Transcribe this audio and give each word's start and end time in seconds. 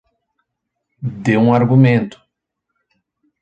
Dê 1.23 1.37
um 1.37 1.53
argumento 1.53 2.17